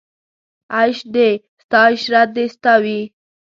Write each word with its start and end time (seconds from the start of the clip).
عیش 0.77 0.99
دې 1.13 1.27
ستا 1.61 1.79
عشرت 1.93 2.27
دې 2.35 2.45
ستا 2.53 2.73
وي 2.83 2.99